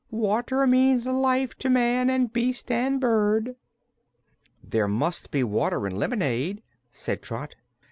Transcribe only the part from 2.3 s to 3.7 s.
beast and bird."